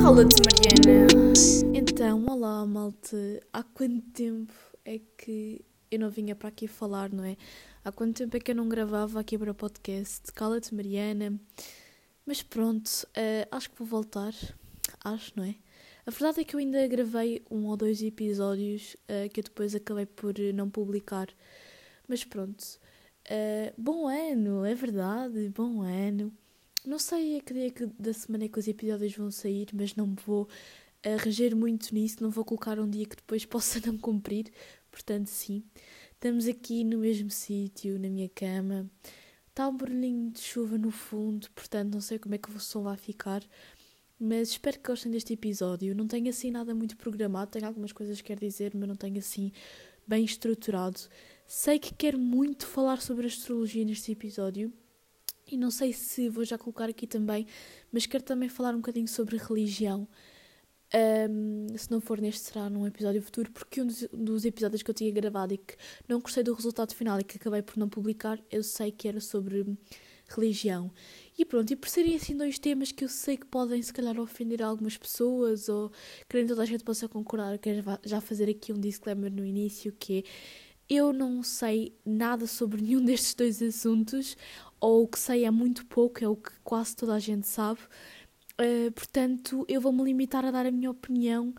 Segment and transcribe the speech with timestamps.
[0.00, 1.32] Cala-te, Mariana.
[1.74, 3.16] Então, olá, malta.
[3.52, 4.52] Há quanto tempo
[4.84, 7.36] é que eu não vinha para aqui falar, não é?
[7.84, 10.32] Há quanto tempo é que eu não gravava aqui para o podcast?
[10.32, 11.40] Cala-te, Mariana.
[12.24, 14.32] Mas pronto, uh, acho que vou voltar.
[15.02, 15.56] Acho, não é?
[16.06, 19.74] A verdade é que eu ainda gravei um ou dois episódios uh, que eu depois
[19.74, 21.26] acabei por não publicar.
[22.06, 22.78] Mas pronto.
[23.30, 26.32] Uh, bom ano, é verdade, bom ano.
[26.84, 30.16] Não sei a que dia da semana é que os episódios vão sair, mas não
[30.26, 30.48] vou
[31.06, 34.46] uh, reger muito nisso, não vou colocar um dia que depois possa não cumprir.
[34.90, 35.62] Portanto, sim,
[36.12, 38.90] estamos aqui no mesmo sítio, na minha cama.
[39.48, 42.82] Está um barulhinho de chuva no fundo, portanto, não sei como é que o som
[42.82, 43.44] vai ficar.
[44.18, 45.94] Mas espero que gostem deste episódio.
[45.94, 49.18] Não tenho assim nada muito programado, tenho algumas coisas que quero dizer, mas não tenho
[49.18, 49.52] assim
[50.06, 51.00] bem estruturado.
[51.52, 54.72] Sei que quero muito falar sobre astrologia neste episódio
[55.50, 57.44] e não sei se vou já colocar aqui também,
[57.90, 60.06] mas quero também falar um bocadinho sobre religião.
[61.28, 64.92] Um, se não for neste, será num episódio futuro, porque um dos, dos, episódios que
[64.92, 65.74] eu tinha gravado e que
[66.06, 69.20] não gostei do resultado final e que acabei por não publicar, eu sei que era
[69.20, 69.76] sobre
[70.28, 70.88] religião.
[71.36, 74.20] E pronto, e por serem assim dois temas que eu sei que podem se calhar
[74.20, 75.90] ofender algumas pessoas ou
[76.28, 80.18] querendo toda a gente possa concordar, quero já fazer aqui um disclaimer no início que
[80.18, 80.22] é
[80.90, 84.36] eu não sei nada sobre nenhum destes dois assuntos,
[84.80, 87.80] ou o que sei é muito pouco, é o que quase toda a gente sabe.
[88.60, 91.54] Uh, portanto, eu vou-me limitar a dar a minha opinião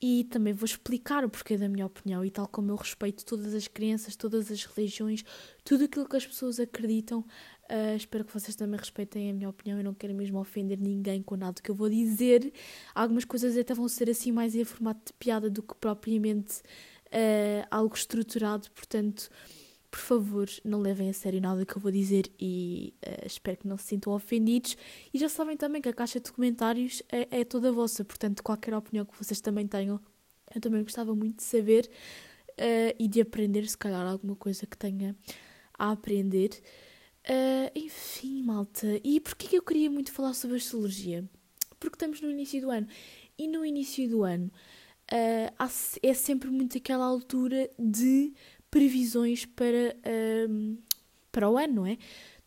[0.00, 2.24] e também vou explicar o porquê da minha opinião.
[2.24, 5.24] E tal como eu respeito todas as crenças, todas as religiões,
[5.64, 9.78] tudo aquilo que as pessoas acreditam, uh, espero que vocês também respeitem a minha opinião.
[9.78, 12.52] Eu não quero mesmo ofender ninguém com nada que eu vou dizer.
[12.94, 16.62] Algumas coisas até vão ser assim mais em formato de piada do que propriamente
[17.14, 19.30] uh, algo estruturado, portanto,
[19.90, 23.68] por favor, não levem a sério nada que eu vou dizer e uh, espero que
[23.68, 24.76] não se sintam ofendidos.
[25.12, 28.74] E já sabem também que a caixa de comentários é, é toda vossa, portanto, qualquer
[28.74, 30.00] opinião que vocês também tenham,
[30.52, 31.88] eu também gostava muito de saber
[32.50, 35.16] uh, e de aprender, se calhar, alguma coisa que tenha
[35.78, 36.50] a aprender.
[37.26, 39.00] Uh, enfim, malta.
[39.02, 41.24] E porquê que eu queria muito falar sobre astrologia?
[41.78, 42.86] Porque estamos no início do ano.
[43.38, 44.50] E no início do ano
[45.12, 45.70] uh,
[46.02, 48.32] é sempre muito aquela altura de
[48.70, 50.78] previsões para, uh,
[51.30, 51.98] para o ano, não é?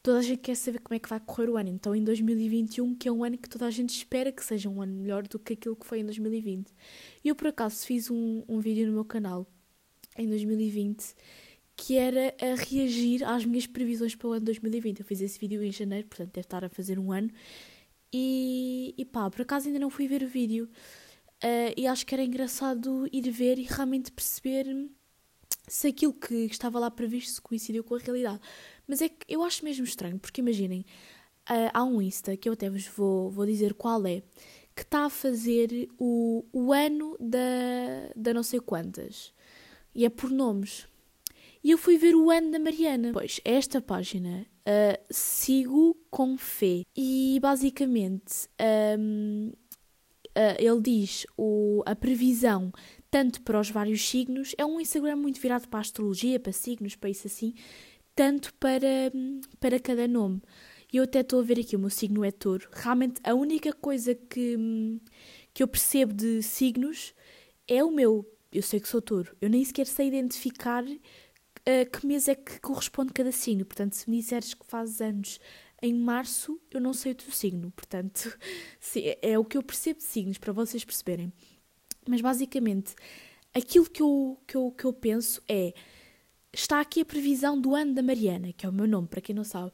[0.02, 1.70] Toda a gente quer saber como é que vai correr o ano.
[1.70, 4.82] Então, em 2021, que é um ano que toda a gente espera que seja um
[4.82, 6.74] ano melhor do que aquilo que foi em 2020.
[7.24, 9.46] E eu, por acaso, fiz um, um vídeo no meu canal
[10.18, 11.14] em 2020
[11.78, 15.00] que era a reagir às minhas previsões para o ano 2020.
[15.00, 17.30] Eu fiz esse vídeo em janeiro, portanto deve estar a fazer um ano.
[18.12, 20.68] E, e pá, por acaso ainda não fui ver o vídeo.
[21.44, 24.66] Uh, e acho que era engraçado ir ver e realmente perceber
[25.68, 28.40] se aquilo que estava lá previsto coincidiu com a realidade.
[28.88, 30.86] Mas é que eu acho mesmo estranho, porque imaginem,
[31.50, 34.24] uh, há um Insta, que eu até vos vou, vou dizer qual é,
[34.76, 37.40] que está a fazer o, o ano da,
[38.16, 39.34] da não sei quantas.
[39.94, 40.88] E é por nomes.
[41.64, 43.12] E eu fui ver o ano da Mariana.
[43.12, 46.84] Pois, esta página uh, sigo com fé.
[46.96, 48.48] E basicamente.
[48.98, 49.52] Um,
[50.60, 52.72] ele diz o, a previsão
[53.10, 56.96] tanto para os vários signos, é um Instagram muito virado para a astrologia, para signos,
[56.96, 57.54] para isso assim,
[58.16, 59.12] tanto para,
[59.60, 60.42] para cada nome.
[60.92, 62.68] E eu até estou a ver aqui, o meu signo é touro.
[62.72, 65.00] Realmente a única coisa que,
[65.54, 67.14] que eu percebo de signos
[67.68, 68.26] é o meu.
[68.52, 69.36] Eu sei que sou touro.
[69.42, 73.66] Eu nem sequer sei identificar uh, que mês é que corresponde cada signo.
[73.66, 75.40] Portanto, se me disseres que fazes anos
[75.82, 78.38] em março eu não sei o teu signo, portanto,
[78.96, 81.32] é, é o que eu percebo de signos, para vocês perceberem.
[82.08, 82.96] Mas basicamente,
[83.54, 85.74] aquilo que eu, que eu, que eu penso é:
[86.54, 89.36] está aqui a previsão do ano da Mariana, que é o meu nome, para quem
[89.36, 89.72] não sabe.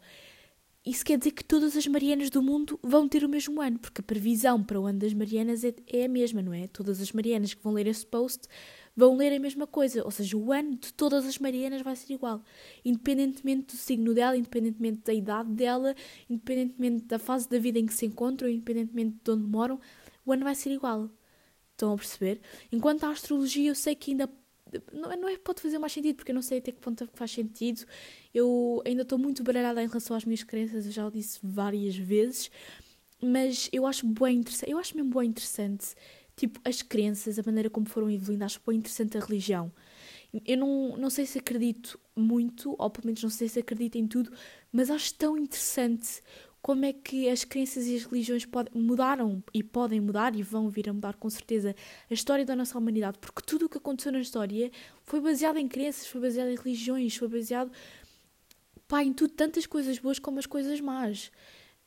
[0.85, 4.01] Isso quer dizer que todas as Marianas do mundo vão ter o mesmo ano, porque
[4.01, 6.67] a previsão para o ano das Marianas é, é a mesma, não é?
[6.67, 8.49] Todas as Marianas que vão ler esse post
[8.95, 12.13] vão ler a mesma coisa, ou seja, o ano de todas as Marianas vai ser
[12.13, 12.43] igual,
[12.85, 15.95] independentemente do signo dela, independentemente da idade dela,
[16.29, 19.79] independentemente da fase da vida em que se encontram, independentemente de onde moram,
[20.25, 21.09] o ano vai ser igual.
[21.71, 22.39] Estão a perceber?
[22.71, 24.29] Enquanto a astrologia, eu sei que ainda
[24.91, 27.07] não, não é pode fazer mais sentido, porque eu não sei até que ponto é
[27.13, 27.85] faz sentido.
[28.33, 31.95] Eu ainda estou muito baralhada em relação às minhas crenças, eu já o disse várias
[31.95, 32.51] vezes,
[33.21, 35.95] mas eu acho bem interessante, eu acho mesmo bem interessante
[36.35, 39.71] tipo, as crenças, a maneira como foram evoluindo, acho bem interessante a religião.
[40.45, 44.07] Eu não, não sei se acredito muito, ou pelo menos não sei se acredito em
[44.07, 44.31] tudo,
[44.71, 46.21] mas acho tão interessante
[46.63, 50.69] como é que as crenças e as religiões podem, mudaram e podem mudar e vão
[50.69, 51.75] vir a mudar com certeza
[52.09, 54.71] a história da nossa humanidade, porque tudo o que aconteceu na história
[55.03, 57.69] foi baseado em crenças, foi baseado em religiões, foi baseado
[58.87, 61.31] pá, em tudo, tantas coisas boas como as coisas más.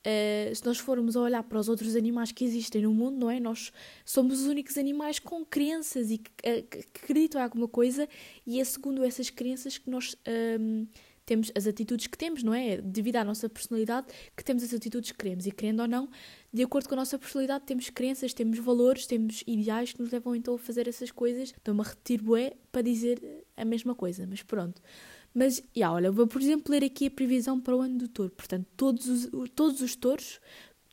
[0.07, 3.29] Uh, se nós formos a olhar para os outros animais que existem no mundo, não
[3.29, 3.41] é?
[3.41, 3.73] Nós
[4.05, 8.09] somos os únicos animais com crenças e que, uh, que acreditam em alguma coisa,
[8.47, 10.17] e é segundo essas crenças que nós
[10.61, 10.87] um,
[11.27, 12.77] temos as atitudes que temos, não é?
[12.81, 14.07] Devido à nossa personalidade,
[14.37, 15.45] que temos as atitudes que queremos.
[15.45, 16.09] E querendo ou não,
[16.53, 20.37] de acordo com a nossa personalidade, temos crenças, temos valores, temos ideais que nos levam
[20.37, 21.49] então a fazer essas coisas.
[21.49, 22.23] Estou-me a repetir
[22.71, 24.81] para dizer a mesma coisa, mas pronto.
[25.39, 28.33] Mas, yeah, olha, vou por exemplo ler aqui a previsão para o ano do touro.
[28.33, 30.41] Portanto, todos os, todos os touros,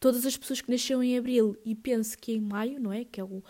[0.01, 3.05] todas as pessoas que nasceram em abril e penso que em maio, não é?
[3.05, 3.41] Que é o.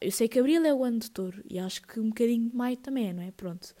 [0.00, 2.56] Eu sei que abril é o ano do touro e acho que um bocadinho de
[2.56, 3.32] maio também é, não é?
[3.32, 3.74] Pronto.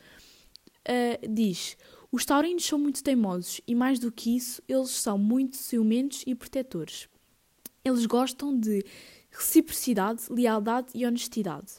[0.86, 1.78] Uh, diz:
[2.12, 6.34] Os taurinos são muito teimosos e, mais do que isso, eles são muito ciumentos e
[6.34, 7.08] protetores.
[7.82, 8.84] Eles gostam de
[9.30, 11.72] reciprocidade, lealdade e honestidade.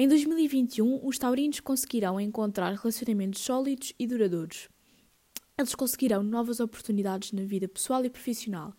[0.00, 4.66] Em 2021, os taurinos conseguirão encontrar relacionamentos sólidos e duradouros.
[5.58, 8.72] Eles conseguirão novas oportunidades na vida pessoal e profissional.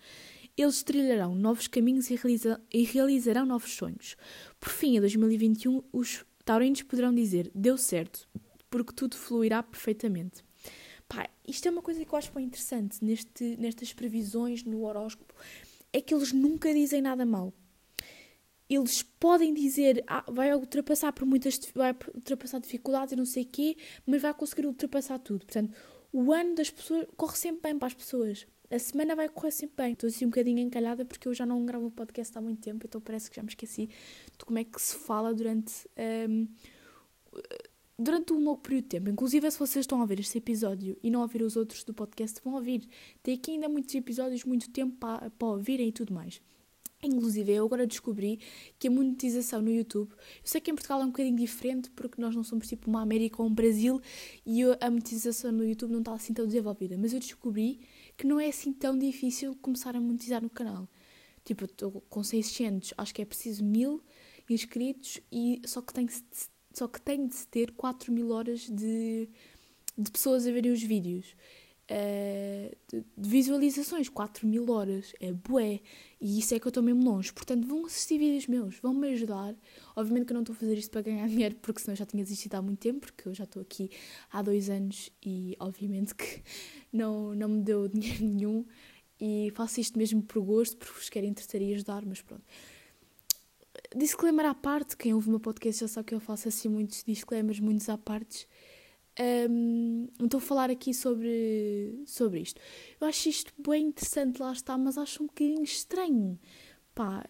[0.58, 4.18] Eles trilharão novos caminhos e, realiza e realizarão novos sonhos.
[4.60, 8.28] Por fim, em 2021, os taurinos poderão dizer: deu certo,
[8.68, 10.44] porque tudo fluirá perfeitamente.
[11.08, 15.36] Pá, isto é uma coisa que eu acho bem interessante neste, nestas previsões no horóscopo.
[15.94, 17.54] É que eles nunca dizem nada mal
[18.76, 23.48] eles podem dizer ah, vai ultrapassar por muitas vai ultrapassar dificuldades e não sei o
[23.48, 25.46] quê, mas vai conseguir ultrapassar tudo.
[25.46, 25.74] Portanto,
[26.14, 28.48] o ano das pessoas corre sempre bem para as pessoas.
[28.70, 29.94] A semana vai correr sempre bem.
[29.94, 32.86] Estou assim um bocadinho encalhada porque eu já não gravo o podcast há muito tempo,
[32.86, 33.88] então parece que já me esqueci
[34.38, 35.90] de como é que se fala durante,
[36.30, 36.48] um,
[38.00, 39.10] durante um longo período de tempo.
[39.10, 42.40] Inclusive, se vocês estão a ouvir este episódio e não ouvir os outros do podcast,
[42.42, 42.88] vão ouvir.
[43.22, 46.42] Tem aqui ainda muitos episódios, muito tempo para, para ouvirem e tudo mais.
[47.04, 48.40] Inclusive, eu agora descobri
[48.78, 52.22] que a monetização no YouTube, eu sei que em Portugal é um bocadinho diferente porque
[52.22, 54.00] nós não somos tipo uma América ou um Brasil
[54.46, 57.80] e a monetização no YouTube não está assim tão desenvolvida, mas eu descobri
[58.16, 60.88] que não é assim tão difícil começar a monetizar no canal.
[61.44, 64.02] Tipo, estou com 600, acho que é preciso mil
[64.48, 66.08] inscritos e só que tem
[66.74, 69.28] só que tem de ter 4 mil horas de,
[69.98, 71.36] de pessoas a verem os vídeos.
[71.92, 75.82] Uh, de, de, visualizações, 4 mil horas, é bué,
[76.22, 77.34] e isso é que eu estou mesmo longe.
[77.34, 79.54] Portanto, vão assistir vídeos meus, vão me ajudar.
[79.94, 82.24] Obviamente que eu não estou a fazer isto para ganhar dinheiro, porque senão já tinha
[82.24, 83.92] desistido há muito tempo, porque eu já estou aqui
[84.32, 86.42] há dois anos e obviamente que
[86.94, 88.66] não, não me deu dinheiro nenhum.
[89.20, 92.46] E faço isto mesmo por gosto, porque vos quero entreter e ajudar, mas pronto.
[93.94, 97.04] Disclaimer à parte, quem ouve o meu podcast já sabe que eu faço assim muitos
[97.04, 98.48] disclaimers, muitos à partes.
[99.20, 102.60] Um, a falar aqui sobre, sobre isto.
[103.00, 106.40] Eu acho isto bem interessante, lá está, mas acho um bocadinho estranho.
[106.96, 107.24] Pá,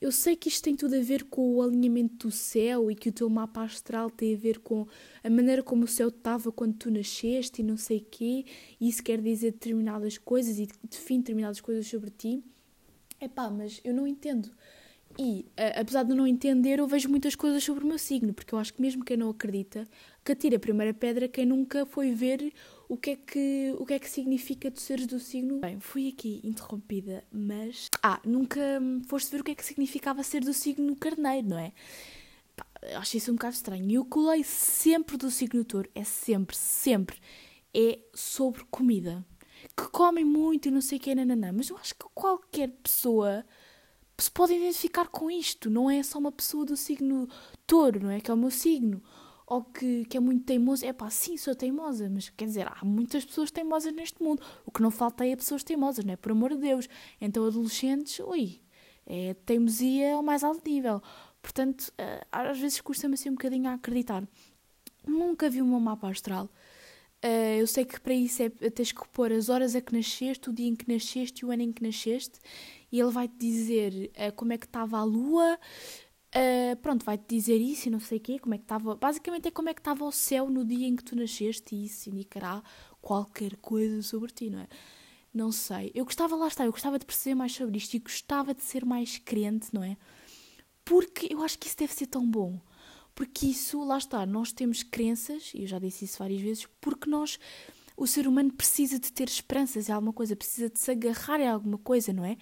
[0.00, 3.08] eu sei que isto tem tudo a ver com o alinhamento do céu e que
[3.08, 4.86] o teu mapa astral tem a ver com
[5.24, 8.44] a maneira como o céu estava quando tu nasceste e não sei quê,
[8.80, 12.42] e isso quer dizer determinadas coisas e define determinadas coisas sobre ti.
[13.20, 14.50] É pá, mas eu não entendo.
[15.18, 18.54] E, uh, apesar de não entender, eu vejo muitas coisas sobre o meu signo, porque
[18.54, 19.84] eu acho que mesmo quem não acredita,
[20.24, 22.52] que atira a primeira pedra quem nunca foi ver
[22.88, 25.58] o que é que, o que, é que significa tu seres do signo.
[25.58, 27.88] Bem, fui aqui interrompida, mas.
[28.00, 28.60] Ah, nunca
[29.08, 31.72] foste ver o que é que significava ser do signo carneiro, não é?
[32.56, 32.64] Pá,
[32.94, 33.84] acho isso um bocado estranho.
[33.90, 37.18] E que leio sempre do signo touro é sempre, sempre,
[37.74, 39.26] é sobre comida.
[39.76, 41.50] Que comem muito e não sei o que, nananã.
[41.52, 43.44] Mas eu acho que qualquer pessoa
[44.18, 45.70] se pode identificar com isto.
[45.70, 47.28] Não é só uma pessoa do signo
[47.66, 48.20] touro, não é?
[48.20, 49.02] Que é o meu signo.
[49.46, 50.84] Ou que, que é muito teimoso.
[50.84, 54.42] É pá, sim, sou teimosa, mas quer dizer, há muitas pessoas teimosas neste mundo.
[54.66, 56.16] O que não falta é pessoas teimosas, não é?
[56.16, 56.88] Por amor de Deus.
[57.20, 58.60] Então, adolescentes, ui,
[59.06, 61.00] é teimosia ao mais alto nível.
[61.40, 64.26] Portanto, eh, às vezes custa-me assim um bocadinho a acreditar.
[65.06, 66.50] Nunca vi meu mapa astral.
[67.24, 70.50] Uh, eu sei que para isso é, tens que pôr as horas a que nasceste,
[70.50, 72.38] o dia em que nasceste e o ano em que nasceste,
[72.90, 75.58] e ele vai-te dizer uh, como é que estava a lua,
[76.34, 78.96] uh, pronto, vai-te dizer isso e não sei o quê, como é que estava.
[78.96, 81.84] Basicamente é como é que estava o céu no dia em que tu nasceste, e
[81.84, 82.62] isso indicará
[83.00, 84.68] qualquer coisa sobre ti, não é?
[85.32, 85.90] Não sei.
[85.94, 88.84] Eu gostava, lá está, eu gostava de perceber mais sobre isto e gostava de ser
[88.84, 89.96] mais crente, não é?
[90.84, 92.58] Porque eu acho que isso deve ser tão bom
[93.18, 97.10] porque isso, lá está, nós temos crenças, e eu já disse isso várias vezes, porque
[97.10, 97.36] nós,
[97.96, 101.48] o ser humano precisa de ter esperanças em alguma coisa, precisa de se agarrar em
[101.48, 102.36] alguma coisa, não é?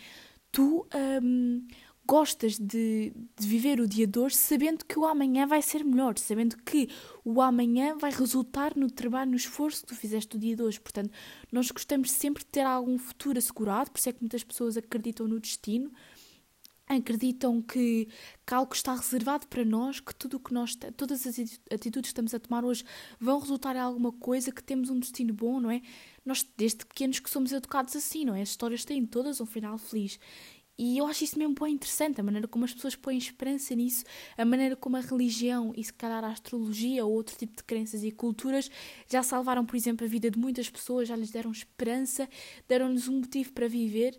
[0.56, 0.86] Tu
[1.22, 1.66] hum,
[2.06, 6.16] gostas de, de, viver o dia de hoje sabendo que o amanhã vai ser melhor,
[6.16, 6.88] sabendo que
[7.22, 10.80] o amanhã vai resultar no trabalho, no esforço que tu fizeste o dia de hoje.
[10.80, 11.10] Portanto,
[11.52, 15.28] nós gostamos sempre de ter algum futuro assegurado, por isso é que muitas pessoas acreditam
[15.28, 15.92] no destino
[16.88, 18.08] acreditam que,
[18.46, 21.38] que algo está reservado para nós, que tudo que nós, todas as
[21.70, 22.84] atitudes que estamos a tomar hoje
[23.18, 25.82] vão resultar em alguma coisa, que temos um destino bom, não é?
[26.24, 28.42] Nós, desde pequenos, que somos educados assim, não é?
[28.42, 30.18] As histórias têm todas um final feliz.
[30.78, 34.04] E eu acho isso mesmo bem interessante, a maneira como as pessoas põem esperança nisso,
[34.36, 38.04] a maneira como a religião e se calhar a astrologia ou outro tipo de crenças
[38.04, 38.70] e culturas
[39.08, 42.28] já salvaram, por exemplo, a vida de muitas pessoas, já lhes deram esperança,
[42.68, 44.18] deram-lhes um motivo para viver.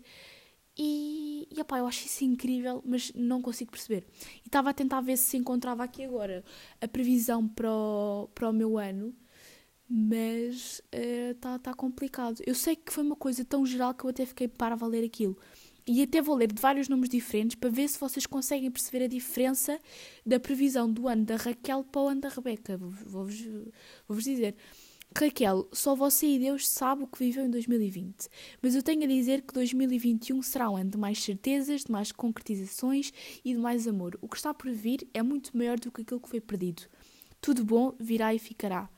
[0.78, 4.06] E, e eu acho isso incrível, mas não consigo perceber.
[4.44, 6.44] E estava a tentar ver se encontrava aqui agora
[6.80, 9.12] a previsão para o, para o meu ano,
[9.88, 12.40] mas está uh, tá complicado.
[12.46, 15.36] Eu sei que foi uma coisa tão geral que eu até fiquei para valer aquilo.
[15.84, 19.08] E até vou ler de vários números diferentes para ver se vocês conseguem perceber a
[19.08, 19.80] diferença
[20.24, 22.76] da previsão do ano da Raquel para o ano da Rebeca.
[22.76, 23.48] Vou-vos
[24.06, 24.54] vou dizer.
[25.16, 28.28] Raquel, só você e Deus sabe o que viveu em 2020,
[28.62, 32.12] mas eu tenho a dizer que 2021 será um ano de mais certezas, de mais
[32.12, 33.12] concretizações
[33.44, 34.16] e de mais amor.
[34.20, 36.82] O que está por vir é muito maior do que aquilo que foi perdido.
[37.40, 38.88] Tudo bom virá e ficará.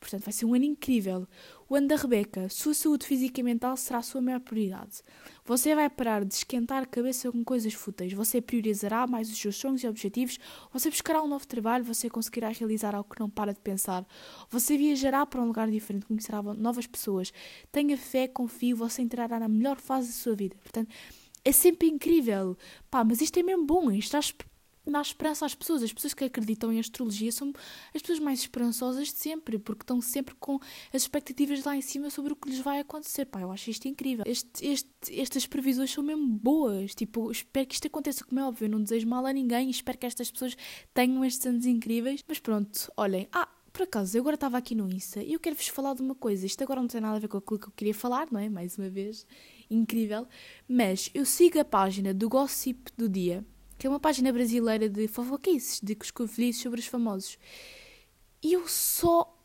[0.00, 1.26] Portanto, vai ser um ano incrível.
[1.70, 5.02] O ano da Rebeca, sua saúde física e mental será a sua maior prioridade.
[5.44, 8.10] Você vai parar de esquentar a cabeça com coisas fúteis.
[8.14, 10.38] Você priorizará mais os seus sonhos e objetivos.
[10.72, 11.84] Você buscará um novo trabalho.
[11.84, 14.06] Você conseguirá realizar algo que não para de pensar.
[14.48, 17.34] Você viajará para um lugar diferente, conhecerá novas pessoas.
[17.70, 18.72] Tenha fé, confie.
[18.72, 20.56] Você entrará na melhor fase da sua vida.
[20.62, 20.88] Portanto,
[21.44, 22.56] é sempre incrível.
[22.90, 23.90] Pá, mas isto é mesmo bom.
[23.90, 24.46] Isto está
[24.90, 25.82] dá esperança às pessoas.
[25.82, 27.52] As pessoas que acreditam em astrologia são
[27.94, 30.58] as pessoas mais esperançosas de sempre, porque estão sempre com
[30.92, 33.26] as expectativas lá em cima sobre o que lhes vai acontecer.
[33.26, 34.24] Pá, eu acho isto incrível.
[34.26, 34.90] Este, este,
[35.20, 36.94] estas previsões são mesmo boas.
[36.94, 38.66] Tipo, espero que isto aconteça, como é óbvio.
[38.66, 40.56] Eu não desejo mal a ninguém e espero que estas pessoas
[40.94, 42.24] tenham estes anos incríveis.
[42.26, 43.28] Mas pronto, olhem.
[43.32, 46.14] Ah, por acaso, eu agora estava aqui no Insta e eu quero-vos falar de uma
[46.14, 46.44] coisa.
[46.44, 48.48] Isto agora não tem nada a ver com aquilo que eu queria falar, não é?
[48.48, 49.26] Mais uma vez,
[49.70, 50.26] incrível.
[50.68, 53.44] Mas eu sigo a página do Gossip do Dia
[53.78, 57.38] que é uma página brasileira de fofoquices, de coscovilhices sobre os famosos.
[58.42, 59.38] E eu só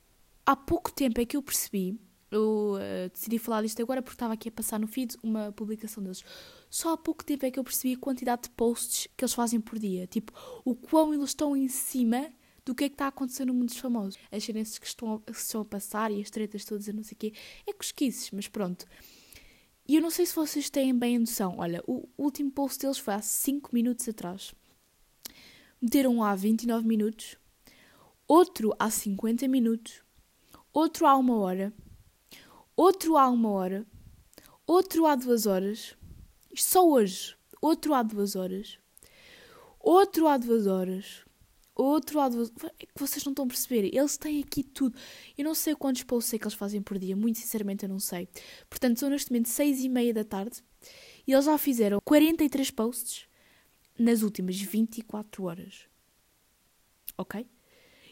[0.45, 1.99] há pouco tempo é que eu percebi,
[2.31, 6.01] eu uh, decidi falar disto agora porque estava aqui a passar no feed uma publicação
[6.03, 6.23] deles.
[6.69, 9.61] Só há pouco tempo é que eu percebi a quantidade de posts que eles fazem
[9.61, 10.07] por dia.
[10.07, 10.33] Tipo,
[10.65, 12.31] o quão eles estão em cima
[12.65, 14.17] do que é que está a acontecer no mundo dos famosos.
[14.31, 17.13] As experiências que estão, que estão a passar e as tretas todas, eu não sei
[17.13, 17.33] o quê.
[17.67, 18.85] É cosquices, mas pronto.
[19.87, 21.55] E eu não sei se vocês têm bem a noção.
[21.57, 24.53] Olha, o último post deles foi há 5 minutos atrás.
[25.81, 27.37] Meteram um há 29 minutos,
[28.25, 30.01] outro há 50 minutos,
[30.71, 31.73] outro há uma hora,
[32.73, 33.85] outro há uma hora,
[34.65, 35.97] outro há duas horas,
[36.55, 38.79] só hoje, outro há duas horas,
[39.77, 41.23] outro há duas horas,
[41.75, 44.98] outro lado, é que vocês não estão a perceber, eles têm aqui tudo.
[45.38, 48.00] Eu não sei quantos posts é que eles fazem por dia, muito sinceramente eu não
[48.00, 48.27] sei.
[48.70, 50.63] Portanto, são neste momento 6 e meia da tarde
[51.25, 53.27] e eles já fizeram 43 posts
[53.98, 55.88] nas últimas 24 horas.
[57.18, 57.46] Ok?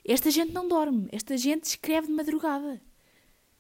[0.03, 2.81] Esta gente não dorme, esta gente escreve de madrugada.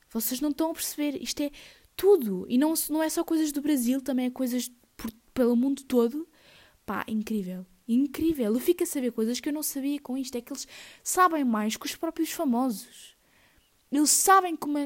[0.09, 1.51] Vocês não estão a perceber, isto é
[1.95, 2.45] tudo.
[2.49, 6.27] E não, não é só coisas do Brasil, também é coisas por, pelo mundo todo.
[6.85, 8.53] Pá, incrível incrível.
[8.53, 10.37] Eu fico a saber coisas que eu não sabia com isto.
[10.37, 10.67] É que eles
[11.03, 13.15] sabem mais que os próprios famosos.
[13.91, 14.81] Eles sabem como a,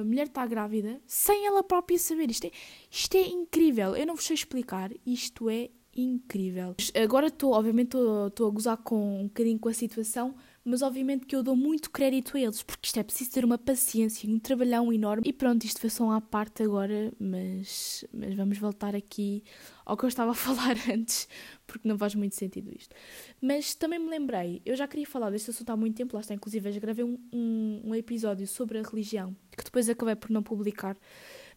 [0.00, 2.30] a mulher está grávida sem ela própria saber.
[2.30, 2.50] Isto é,
[2.90, 3.96] isto é incrível.
[3.96, 4.90] Eu não vos sei explicar.
[5.04, 6.74] Isto é incrível.
[7.02, 7.96] Agora estou, obviamente,
[8.28, 10.34] estou a gozar com um bocadinho com a situação,
[10.64, 13.58] mas obviamente que eu dou muito crédito a eles, porque isto é preciso ter uma
[13.58, 15.22] paciência, um trabalhão enorme.
[15.26, 19.44] E pronto, isto foi só uma parte agora, mas, mas vamos voltar aqui
[19.84, 21.28] ao que eu estava a falar antes,
[21.66, 22.94] porque não faz muito sentido isto.
[23.42, 26.32] Mas também me lembrei, eu já queria falar deste assunto há muito tempo, lá está,
[26.32, 30.42] inclusive, já gravei um, um, um episódio sobre a religião, que depois acabei por não
[30.42, 30.96] publicar.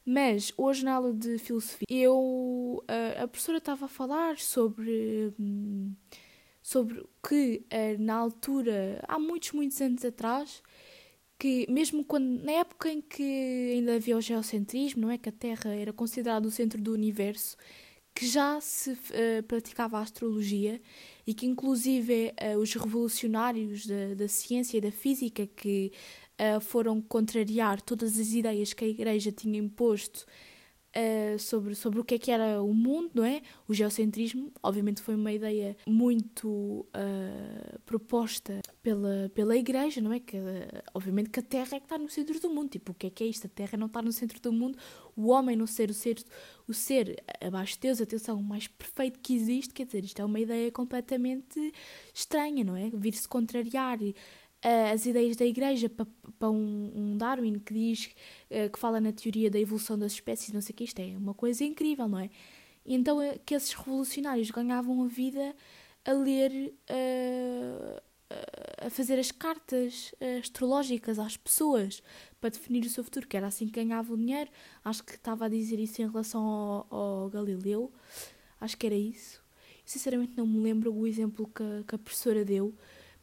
[0.06, 5.94] Mas hoje na aula de filosofia, eu a, a professora estava a falar sobre hum,
[6.68, 10.62] sobre que uh, na altura, há muitos, muitos anos atrás,
[11.40, 15.18] que mesmo quando, na época em que ainda havia o geocentrismo, não é?
[15.18, 17.56] Que a Terra era considerada o centro do universo,
[18.14, 20.82] que já se uh, praticava a astrologia
[21.26, 25.94] e que inclusive uh, os revolucionários da, da ciência e da física que
[26.38, 30.26] uh, foram contrariar todas as ideias que a Igreja tinha imposto
[30.98, 33.42] uh, sobre, sobre o que é que era o mundo, não é?
[33.68, 40.20] O geocentrismo, obviamente, foi uma ideia muito uh, proposta pela, pela Igreja, não é?
[40.20, 40.38] Que,
[40.94, 42.70] obviamente que a Terra é que está no centro do mundo.
[42.70, 43.46] Tipo, o que é que é isto?
[43.46, 44.78] A Terra não está no centro do mundo,
[45.16, 46.24] o homem não ser o ser,
[46.68, 50.26] o ser abaixo de Deus, atenção, o mais perfeito que existe, quer dizer, isto é
[50.26, 51.74] uma ideia completamente
[52.14, 52.90] estranha, não é?
[52.90, 54.00] Vir-se contrariar
[54.64, 58.10] uh, as ideias da Igreja para, para um, um, Darwin que diz
[58.50, 61.18] uh, que fala na teoria da evolução das espécies, não sei o que, isto é
[61.18, 62.30] uma coisa incrível, não é?
[62.86, 65.56] E então é que esses revolucionários ganhavam a vida
[66.06, 68.02] a ler, uh,
[68.86, 72.02] a fazer as cartas astrológicas às pessoas
[72.40, 74.50] para definir o seu futuro, que era assim que ganhavam dinheiro.
[74.84, 77.92] Acho que estava a dizer isso em relação ao, ao Galileu,
[78.60, 79.42] acho que era isso.
[79.86, 82.74] Sinceramente não me lembro o exemplo que a, que a professora deu,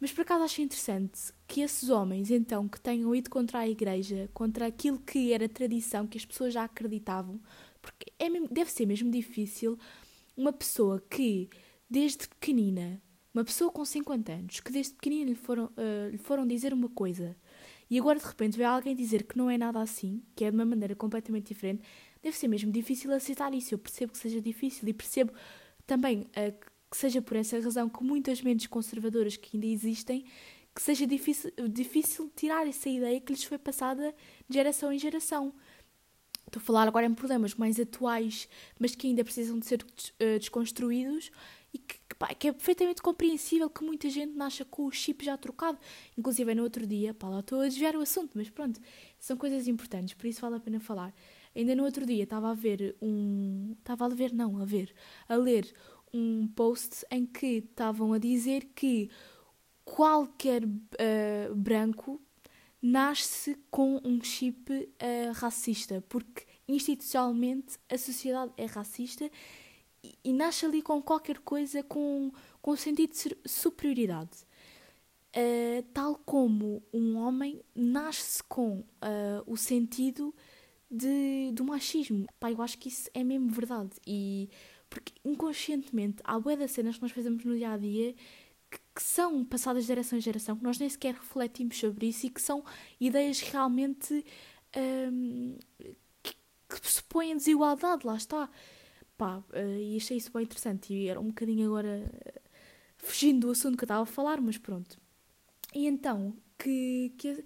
[0.00, 4.28] mas por acaso acho interessante que esses homens, então, que tenham ido contra a igreja,
[4.34, 7.40] contra aquilo que era tradição, que as pessoas já acreditavam,
[7.80, 9.78] porque é mesmo, deve ser mesmo difícil
[10.36, 11.48] uma pessoa que,
[11.88, 13.00] desde pequenina,
[13.32, 16.88] uma pessoa com 50 anos, que desde pequenina lhe foram, uh, lhe foram dizer uma
[16.88, 17.36] coisa
[17.90, 20.56] e agora de repente vê alguém dizer que não é nada assim, que é de
[20.56, 21.82] uma maneira completamente diferente,
[22.22, 23.74] deve ser mesmo difícil aceitar isso.
[23.74, 25.32] Eu percebo que seja difícil e percebo
[25.86, 30.24] também uh, que seja por essa razão que muitas mentes conservadoras que ainda existem,
[30.72, 34.14] que seja difícil, difícil tirar essa ideia que lhes foi passada
[34.48, 35.52] de geração em geração.
[36.46, 38.48] Estou a falar agora em problemas mais atuais,
[38.78, 41.32] mas que ainda precisam de ser uh, desconstruídos
[41.72, 45.24] e que, que, pá, que, é perfeitamente compreensível que muita gente nasça com o chip
[45.24, 45.76] já trocado.
[46.16, 48.80] Inclusive, no outro dia, pá, lá estou a desviar o assunto, mas pronto,
[49.18, 51.12] são coisas importantes, por isso vale a pena falar.
[51.56, 53.74] Ainda no outro dia estava a ver um.
[53.78, 54.92] Estava a ver, não, a ver,
[55.28, 55.72] a ler
[56.14, 59.10] um post em que estavam a dizer que
[59.84, 62.22] qualquer uh, branco
[62.80, 69.28] nasce com um chip uh, racista, porque institucionalmente a sociedade é racista
[70.02, 72.30] e, e, nasce ali com qualquer coisa com,
[72.62, 74.46] com sentido de superioridade.
[75.36, 78.84] Uh, tal como um homem nasce com
[79.46, 80.32] o sentido
[80.88, 82.26] de, do machismo.
[82.38, 83.90] Pá, eu acho que isso é mesmo verdade.
[84.06, 84.48] E
[84.94, 88.14] porque inconscientemente há bué das cenas que nós fazemos no dia a dia
[88.70, 92.26] que, que, são passadas de geração em geração, que nós nem sequer refletimos sobre isso
[92.26, 92.64] e que são
[93.00, 94.24] ideias realmente
[95.12, 95.58] um,
[96.22, 96.36] que,
[96.68, 98.48] que supõem desigualdade, lá está.
[99.18, 102.40] Pá, uh, e achei isso bem interessante e era um bocadinho agora uh,
[102.98, 104.96] fugindo do assunto que eu estava a falar, mas pronto.
[105.74, 107.44] E então, que, que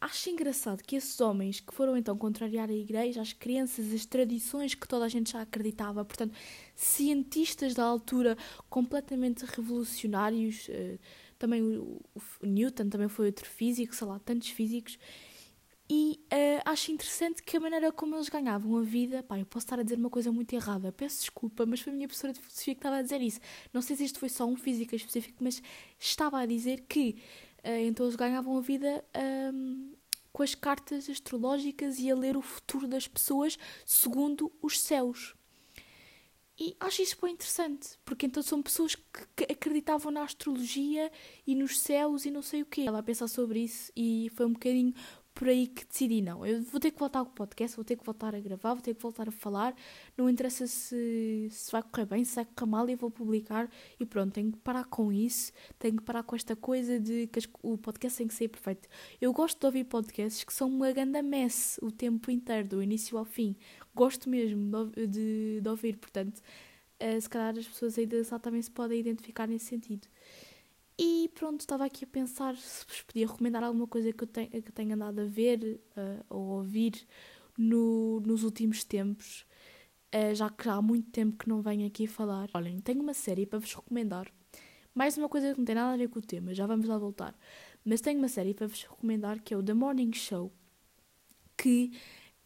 [0.00, 4.74] Acho engraçado que esses homens que foram então contrariar a igreja, as crenças, as tradições
[4.74, 6.34] que toda a gente já acreditava, portanto,
[6.74, 8.34] cientistas da altura
[8.70, 10.98] completamente revolucionários, uh,
[11.38, 14.98] também o, o, Newton também foi outro físico, sei lá, tantos físicos,
[15.92, 19.66] e uh, acho interessante que a maneira como eles ganhavam a vida, pá, eu posso
[19.66, 22.38] estar a dizer uma coisa muito errada, peço desculpa, mas foi a minha professora de
[22.38, 23.40] filosofia que estava a dizer isso.
[23.74, 25.60] Não sei se isto foi só um físico específico, mas
[25.98, 27.16] estava a dizer que
[27.64, 29.04] então eles ganhavam a vida
[29.52, 29.92] um,
[30.32, 35.34] com as cartas astrológicas e a ler o futuro das pessoas segundo os céus.
[36.62, 41.10] E acho isso bem interessante, porque então são pessoas que, acreditavam na astrologia
[41.46, 42.82] e nos céus e não sei o quê.
[42.82, 44.92] Estava a pensar sobre isso e foi um bocadinho
[45.40, 47.96] por aí que decidi, não, eu vou ter que voltar com o podcast, vou ter
[47.96, 49.74] que voltar a gravar, vou ter que voltar a falar,
[50.14, 53.66] não interessa se, se vai correr bem, se vai correr mal, eu vou publicar
[53.98, 57.40] e pronto, tenho que parar com isso, tenho que parar com esta coisa de que
[57.62, 58.86] o podcast tem que ser perfeito.
[59.18, 63.16] Eu gosto de ouvir podcasts que são uma grande mess o tempo inteiro, do início
[63.16, 63.56] ao fim,
[63.94, 68.70] gosto mesmo de, de, de ouvir, portanto, uh, se calhar as pessoas ainda também se
[68.70, 70.06] podem identificar nesse sentido.
[71.02, 74.50] E pronto, estava aqui a pensar se vos podia recomendar alguma coisa que eu, tenho,
[74.50, 77.06] que tenha andado a ver uh, ou ouvir
[77.56, 79.46] no, nos últimos tempos,
[80.14, 82.50] uh, já que já há muito tempo que não venho aqui falar.
[82.52, 84.30] Olhem, tenho uma série para vos recomendar.
[84.94, 86.98] Mais uma coisa que não tem nada a ver com o tema, já vamos lá
[86.98, 87.34] voltar.
[87.82, 90.52] Mas tenho uma série para vos recomendar que é o The Morning Show,
[91.56, 91.92] que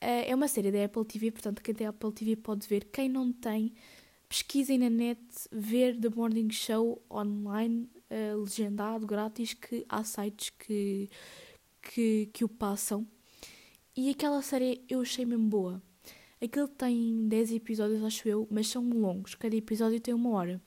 [0.01, 2.85] uh, é uma série da Apple TV, portanto, quem tem Apple TV pode ver.
[2.85, 3.75] Quem não tem,
[4.29, 11.11] pesquisem na net, ver The Morning Show online uh, legendado, grátis, que há sites que,
[11.83, 13.07] que, que o passam.
[13.97, 15.83] E aquela série eu achei mesmo boa.
[16.43, 19.35] Aquilo tem 10 episódios, acho eu, mas são longos.
[19.35, 20.61] Cada episódio tem uma hora.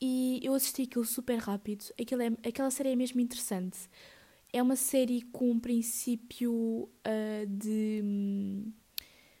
[0.00, 1.84] E eu assisti aquilo super rápido.
[2.00, 3.78] Aquilo é, aquela série é mesmo interessante.
[4.52, 8.72] É uma série com um princípio uh, de um,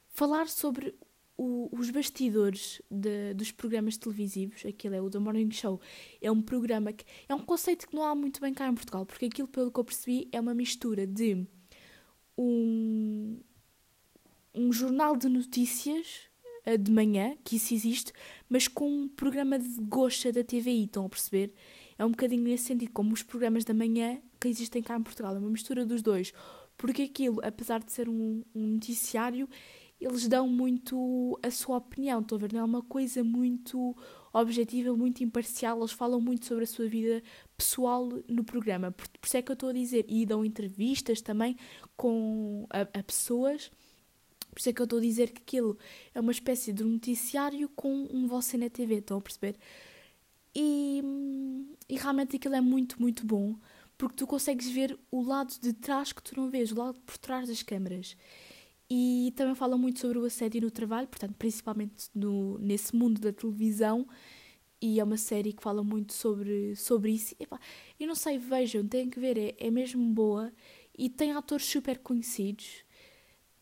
[0.08, 0.94] falar sobre
[1.38, 5.80] o, os bastidores de, dos programas televisivos, aquilo é o The Morning Show,
[6.20, 9.06] é um programa que é um conceito que não há muito bem cá em Portugal,
[9.06, 11.46] porque aquilo, pelo que eu percebi, é uma mistura de
[12.36, 13.38] um,
[14.52, 16.28] um jornal de notícias
[16.64, 18.12] eh, de manhã, que isso existe,
[18.48, 21.54] mas com um programa de gosta da TVI, estão a perceber?
[21.96, 25.36] É um bocadinho nesse sentido, como os programas da manhã que existem cá em Portugal,
[25.36, 26.32] é uma mistura dos dois.
[26.76, 29.48] Porque aquilo, apesar de ser um, um noticiário,
[30.00, 32.52] eles dão muito a sua opinião, estou a ver?
[32.52, 33.96] Não é uma coisa muito
[34.32, 37.22] objetiva, muito imparcial, eles falam muito sobre a sua vida
[37.56, 41.20] pessoal no programa, por, por isso é que eu estou a dizer, e dão entrevistas
[41.20, 41.56] também
[41.96, 43.70] com a, a pessoas,
[44.50, 45.78] Por isso é que eu estou a dizer que aquilo
[46.14, 49.56] é uma espécie de noticiário com um Você na TV, estão a perceber?
[50.54, 51.02] E,
[51.88, 53.56] e realmente aquilo é muito, muito bom,
[53.96, 57.18] porque tu consegues ver o lado de trás que tu não vês, o lado por
[57.18, 58.16] trás das câmaras.
[58.90, 63.32] E também fala muito sobre o assédio no trabalho, portanto, principalmente no, nesse mundo da
[63.32, 64.06] televisão.
[64.80, 67.34] E é uma série que fala muito sobre, sobre isso.
[67.38, 67.46] E,
[68.00, 70.52] eu não sei, vejam, têm que ver, é, é mesmo boa.
[70.96, 72.84] E tem atores super conhecidos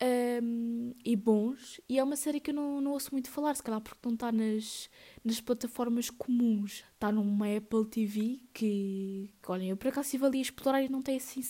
[0.02, 1.80] um, e bons.
[1.88, 4.14] E é uma série que eu não, não ouço muito falar, se calhar porque não
[4.14, 4.90] está nas,
[5.24, 6.84] nas plataformas comuns.
[6.94, 10.88] Está numa Apple TV que, que olhem, eu por acaso estive ali a explorar e
[10.88, 11.40] não tem assim.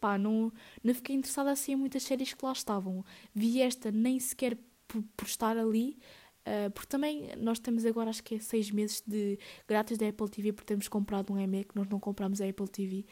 [0.00, 3.04] pá, não, não fiquei interessada assim em muitas séries que lá estavam.
[3.34, 5.98] Vi esta nem sequer por, por estar ali.
[6.42, 9.38] Uh, porque também nós temos agora acho que é seis meses de
[9.68, 13.06] grátis da Apple TV porque temos comprado um que nós não compramos a Apple TV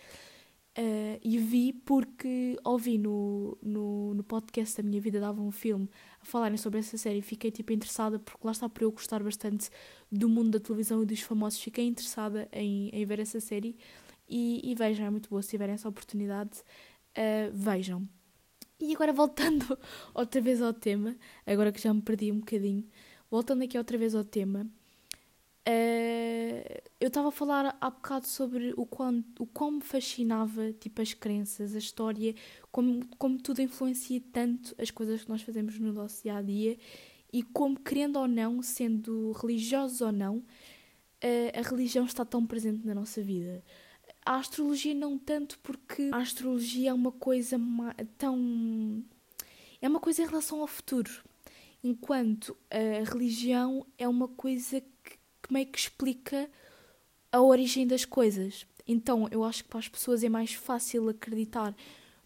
[0.79, 5.89] Uh, e vi porque ouvi no, no, no podcast da minha vida dava um filme
[6.21, 7.19] a falarem sobre essa série.
[7.19, 9.69] E fiquei tipo interessada porque lá está por eu gostar bastante
[10.11, 13.77] do mundo da televisão e dos famosos fiquei interessada em, em ver essa série.
[14.29, 18.09] E, e vejam, é muito boa se tiverem essa oportunidade uh, vejam.
[18.79, 19.79] E agora voltando
[20.15, 22.89] outra vez ao tema agora que já me perdi um bocadinho
[23.31, 24.67] voltando aqui outra vez ao tema
[25.69, 31.01] Uh, eu estava a falar há bocado sobre o quão, o quão me fascinava tipo,
[31.01, 32.35] as crenças, a história,
[32.71, 36.79] como, como tudo influencia tanto as coisas que nós fazemos no nosso dia a dia
[37.33, 42.87] e como, querendo ou não, sendo religiosos ou não, uh, a religião está tão presente
[42.87, 43.63] na nossa vida.
[44.25, 47.59] A astrologia não tanto porque a astrologia é uma coisa
[48.19, 49.03] tão.
[49.81, 51.11] é uma coisa em relação ao futuro,
[51.83, 55.00] enquanto a religião é uma coisa que
[55.51, 56.49] que meio que explica
[57.33, 58.65] a origem das coisas.
[58.87, 61.75] Então eu acho que para as pessoas é mais fácil acreditar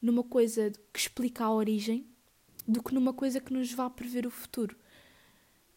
[0.00, 2.06] numa coisa que explica a origem
[2.68, 4.76] do que numa coisa que nos vá prever o futuro.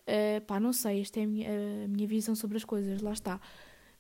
[0.04, 1.50] Uh, pá, não sei, esta é a minha,
[1.84, 3.42] a minha, visão sobre as coisas, lá está.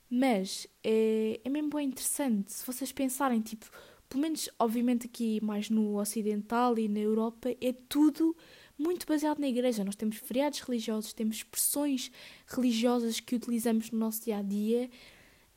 [0.09, 3.69] Mas é, é mesmo bem interessante se vocês pensarem, tipo,
[4.07, 8.35] pelo menos, obviamente, aqui mais no Ocidental e na Europa, é tudo
[8.77, 9.83] muito baseado na igreja.
[9.83, 12.11] Nós temos feriados religiosos, temos expressões
[12.45, 14.89] religiosas que utilizamos no nosso dia a dia.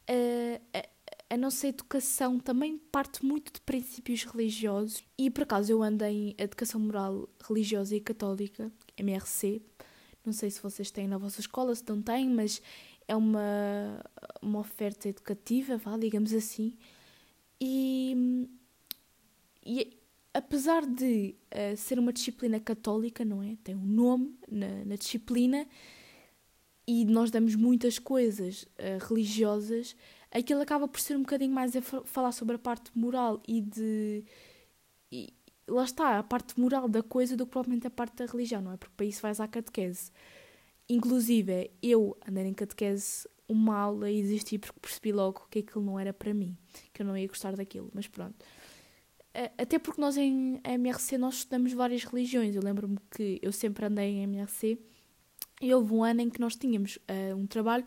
[0.08, 0.88] Uh,
[1.28, 5.04] a, nossa educação também parte muito de princípios religiosos.
[5.16, 9.62] E por acaso eu ando em Educação Moral Religiosa e Católica, MRC.
[10.24, 12.60] Não sei se vocês têm na vossa escola, se não têm, mas
[13.06, 14.04] é uma,
[14.42, 16.76] uma oferta educativa, vá, digamos assim.
[17.60, 18.48] E,
[19.64, 19.99] e
[20.32, 23.56] apesar de uh, ser uma disciplina católica, não é?
[23.62, 25.66] Tem um nome na, na disciplina
[26.86, 29.96] e nós damos muitas coisas uh, religiosas,
[30.30, 34.24] aquilo acaba por ser um bocadinho mais a falar sobre a parte moral e de.
[35.10, 35.32] E,
[35.68, 38.72] lá está, a parte moral da coisa do que propriamente a parte da religião, não
[38.72, 38.76] é?
[38.76, 40.10] Porque para isso vais à catequese.
[40.88, 45.98] Inclusive, eu andei em catequese uma aula e desisti porque percebi logo que aquilo não
[45.98, 46.56] era para mim,
[46.92, 48.34] que eu não ia gostar daquilo, mas pronto.
[49.56, 52.54] Até porque nós em MRC nós estudamos várias religiões.
[52.54, 54.78] Eu lembro-me que eu sempre andei em MRC
[55.60, 57.84] e houve um ano em que nós tínhamos uh, um trabalho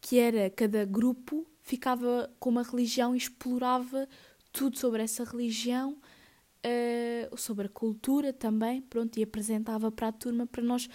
[0.00, 4.08] que era cada grupo ficava com uma religião e explorava
[4.52, 10.46] tudo sobre essa religião, uh, sobre a cultura também, pronto, e apresentava para a turma
[10.46, 10.88] para nós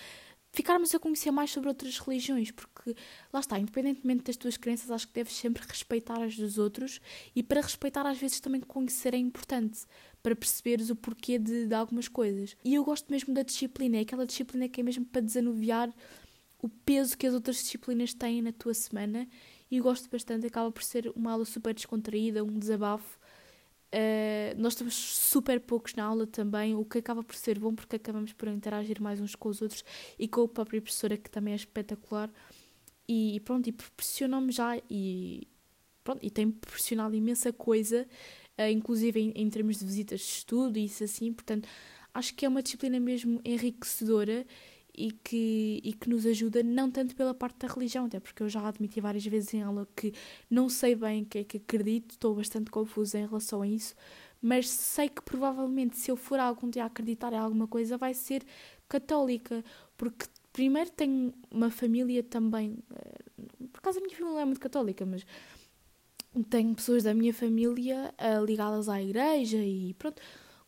[0.57, 2.95] ficarmos a conhecer mais sobre outras religiões, porque
[3.31, 6.99] lá está, independentemente das tuas crenças, acho que deves sempre respeitar as dos outros
[7.35, 9.81] e para respeitar, às vezes, também conhecer é importante
[10.23, 12.57] para perceberes o porquê de, de algumas coisas.
[12.65, 15.93] E eu gosto mesmo da disciplina, é aquela disciplina que é mesmo para desanuviar
[16.59, 19.27] o peso que as outras disciplinas têm na tua semana
[19.69, 23.16] e gosto bastante, acaba por ser uma aula super descontraída, um desabafo
[23.87, 27.95] Uh, nós estamos super poucos na aula também, o que acaba por ser bom porque
[27.95, 29.83] acabamos por interagir mais uns com os outros
[30.19, 32.29] e com a própria professora que também é espetacular.
[33.07, 35.47] E pronto, e proporcionou-me já e
[36.03, 38.05] pronto, e tem proporcionado imensa coisa,
[38.57, 41.67] uh, inclusive em, em termos de visitas de estudo e isso assim, portanto
[42.13, 44.45] acho que é uma disciplina mesmo enriquecedora
[44.97, 48.49] e que, e que nos ajuda, não tanto pela parte da religião, até porque eu
[48.49, 50.11] já admiti várias vezes em aula que
[50.49, 53.93] não sei bem o que é que acredito, estou bastante confusa em relação a isso,
[54.41, 58.43] mas sei que provavelmente se eu for algum dia acreditar em alguma coisa vai ser
[58.89, 59.63] católica,
[59.95, 65.05] porque primeiro tenho uma família também, eh, por acaso a minha família é muito católica,
[65.05, 65.23] mas
[66.49, 70.21] tenho pessoas da minha família uh, ligadas à igreja e pronto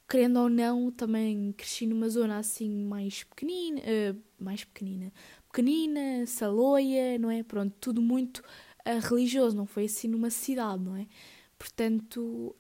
[0.10, 5.14] querendo ou não, também cresci numa zona assim mais pequenina, uh, mais pequenina,
[5.52, 7.44] pequenina, saloia, não é?
[7.44, 11.06] Pronto, tudo muito uh, religioso, não foi assim numa cidade, não é?
[11.60, 12.56] Portanto,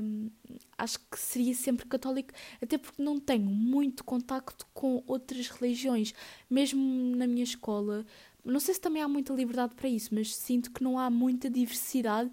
[0.00, 0.30] hum,
[0.78, 6.14] acho que seria sempre católico, até porque não tenho muito contacto com outras religiões.
[6.48, 8.06] Mesmo na minha escola,
[8.44, 11.50] não sei se também há muita liberdade para isso, mas sinto que não há muita
[11.50, 12.30] diversidade,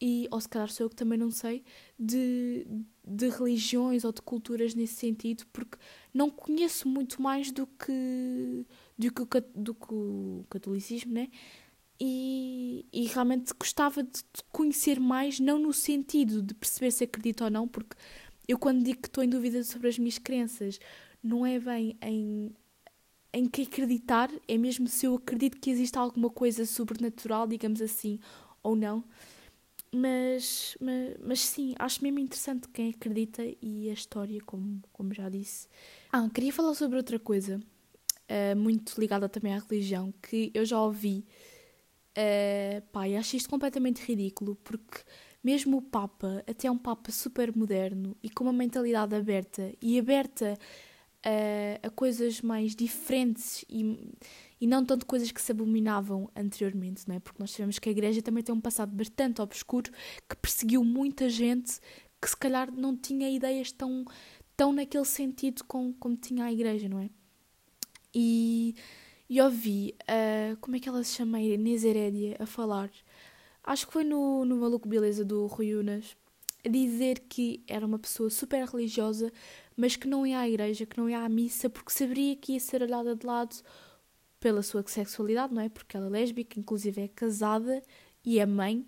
[0.00, 1.62] e, ou se calhar sou eu que também não sei,
[1.98, 2.66] de,
[3.06, 5.76] de religiões ou de culturas nesse sentido, porque
[6.12, 8.64] não conheço muito mais do que,
[8.96, 11.28] do que, do que o catolicismo, né?
[12.02, 17.50] E, e, realmente gostava de conhecer mais, não no sentido de perceber se acredito ou
[17.50, 17.94] não, porque
[18.48, 20.80] eu, quando digo que estou em dúvida sobre as minhas crenças,
[21.22, 22.50] não é bem em,
[23.34, 28.18] em que acreditar, é mesmo se eu acredito que existe alguma coisa sobrenatural, digamos assim,
[28.62, 29.04] ou não.
[29.92, 35.28] Mas, mas, mas sim, acho mesmo interessante quem acredita e a história, como, como já
[35.28, 35.68] disse.
[36.12, 37.60] Ah, queria falar sobre outra coisa,
[38.28, 41.24] uh, muito ligada também à religião, que eu já ouvi
[42.10, 44.98] Uh, pá, acho isto completamente ridículo porque
[45.44, 49.96] mesmo o Papa, até é um Papa super moderno e com uma mentalidade aberta e
[49.96, 50.58] aberta
[51.24, 54.12] uh, a coisas mais diferentes e,
[54.60, 57.20] e não tanto coisas que se abominavam anteriormente, não é?
[57.20, 59.90] Porque nós sabemos que a Igreja também tem um passado bastante obscuro
[60.28, 61.80] que perseguiu muita gente
[62.20, 64.04] que se calhar não tinha ideias tão,
[64.56, 67.08] tão naquele sentido com, como tinha a Igreja, não é?
[68.14, 68.74] E
[69.30, 72.90] e ouvi, uh, como é que ela se chama, Inês Herédia, a falar,
[73.62, 76.16] acho que foi no, no Maluco Beleza do Rui Unas,
[76.66, 79.32] a dizer que era uma pessoa super religiosa,
[79.76, 82.60] mas que não ia à igreja, que não ia à missa, porque saberia que ia
[82.60, 83.54] ser olhada de lado
[84.40, 85.68] pela sua sexualidade, não é?
[85.68, 87.82] Porque ela é lésbica, inclusive é casada
[88.24, 88.86] e é mãe.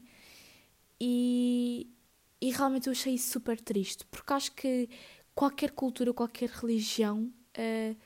[1.01, 1.89] E,
[2.41, 4.89] e realmente eu achei isso super triste, porque acho que
[5.35, 7.33] qualquer cultura, qualquer religião.
[7.57, 7.97] Uh,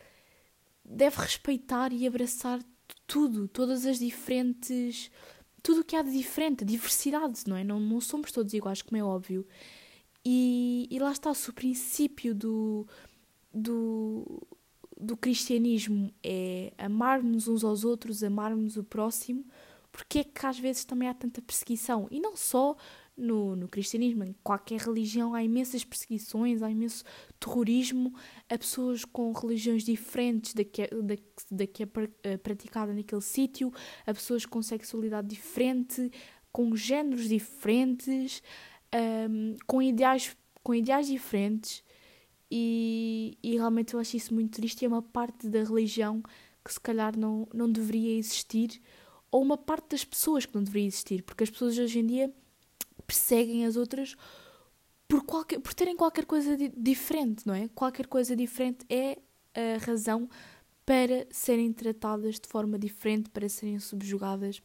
[0.88, 2.60] deve respeitar e abraçar
[3.06, 5.10] tudo, todas as diferentes.
[5.62, 7.64] tudo o que há de diferente, diversidade, não é?
[7.64, 9.46] Não, não somos todos iguais, como é óbvio.
[10.24, 12.86] E, e lá está, se o princípio do,
[13.52, 14.46] do,
[14.98, 19.44] do cristianismo é amarmos uns aos outros, amarmos o próximo,
[19.92, 22.06] porque é que às vezes também há tanta perseguição?
[22.10, 22.76] E não só
[23.16, 27.02] no, no cristianismo, em qualquer religião, há imensas perseguições, há imenso
[27.40, 28.14] terrorismo
[28.48, 31.16] a pessoas com religiões diferentes da que é, da,
[31.50, 31.88] da que é
[32.22, 33.72] eh, praticada naquele sítio,
[34.06, 36.10] a pessoas com sexualidade diferente,
[36.52, 38.42] com géneros diferentes,
[39.30, 41.82] um, com, ideais, com ideais diferentes.
[42.50, 44.82] E, e realmente eu acho isso muito triste.
[44.82, 46.22] E é uma parte da religião
[46.64, 48.80] que se calhar não, não deveria existir,
[49.30, 52.32] ou uma parte das pessoas que não deveria existir, porque as pessoas hoje em dia
[53.06, 54.16] perseguem as outras
[55.06, 57.68] por, qualquer, por terem qualquer coisa di diferente, não é?
[57.68, 59.18] Qualquer coisa diferente é
[59.54, 60.28] a razão
[60.84, 64.60] para serem tratadas de forma diferente, para serem subjugadas.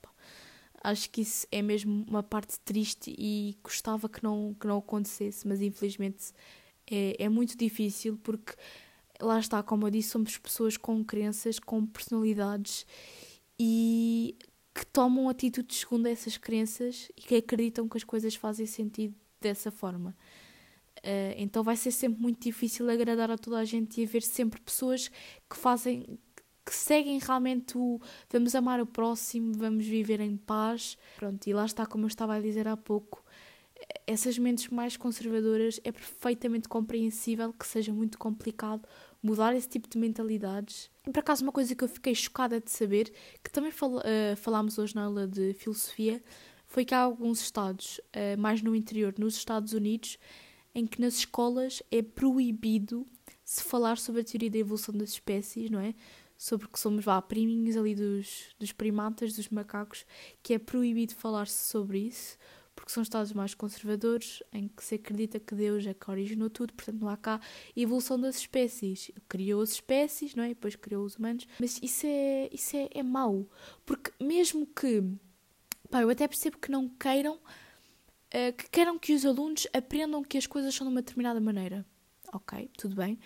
[0.84, 5.48] Acho que isso é mesmo uma parte triste e gostava que não, que não acontecesse,
[5.48, 6.34] mas infelizmente
[6.92, 8.54] é, é muito difícil porque
[9.20, 12.86] lá está, como eu disse, somos pessoas com crenças, com personalidades
[13.60, 14.36] e
[14.74, 19.72] que tomam atitudes segundo essas crenças e que acreditam que as coisas fazem sentido dessa
[19.72, 20.16] forma.
[21.00, 24.62] Uh, então vai ser sempre muito difícil agradar a toda a gente e haver sempre
[24.62, 25.10] pessoas
[25.50, 26.20] que fazem,
[26.66, 28.00] que seguem realmente o
[28.30, 30.98] vamos amar o próximo, vamos viver em paz.
[31.18, 33.24] Pronto, e lá está, como eu estava a dizer há pouco,
[34.06, 38.88] essas mentes mais conservadoras é perfeitamente compreensível que seja muito complicado
[39.22, 40.90] mudar esse tipo de mentalidades.
[41.08, 43.12] E por acaso, uma coisa que eu fiquei chocada de saber,
[43.44, 46.22] que também fal uh, falámos hoje na aula de filosofia,
[46.68, 50.18] foi que há alguns estados, uh, mais no interior, nos Estados Unidos,
[50.74, 53.06] em que nas escolas é proibido
[53.44, 55.94] se falar sobre a teoria da evolução das espécies, não é?
[56.38, 60.06] Sobre que somos, vá, priminhos ali dos, dos primatas, dos macacos,
[60.42, 62.38] que é proibido falar-se sobre isso
[62.92, 66.74] porque são estados mais conservadores, em que se acredita que Deus é que originou tudo,
[66.74, 67.40] portanto não há cá
[67.76, 69.12] evolução das espécies.
[69.30, 70.48] Criou as espécies, não é?
[70.48, 71.48] E depois criou os humanos.
[71.60, 73.48] Mas isso é, isso é, é mau,
[73.86, 75.02] porque mesmo que,
[75.90, 80.38] pá, eu até percebo que não queiram, uh, que queiram que os alunos aprendam que
[80.38, 81.86] as coisas são de uma determinada maneira.
[82.34, 83.18] Ok, tudo bem.